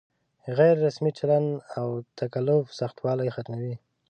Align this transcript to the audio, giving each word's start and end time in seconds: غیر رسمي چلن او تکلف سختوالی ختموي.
غیر 0.57 0.75
رسمي 0.85 1.11
چلن 1.19 1.45
او 1.79 1.87
تکلف 2.19 2.63
سختوالی 2.79 3.29
ختموي. 3.35 3.75